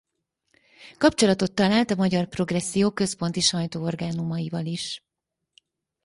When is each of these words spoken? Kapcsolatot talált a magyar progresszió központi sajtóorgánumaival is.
Kapcsolatot 0.97 1.53
talált 1.53 1.91
a 1.91 1.95
magyar 1.95 2.27
progresszió 2.27 2.91
központi 2.91 3.39
sajtóorgánumaival 3.39 4.65
is. 4.65 5.03